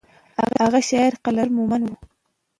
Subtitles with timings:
[0.63, 1.93] هغه شاعر قلندر مومند و.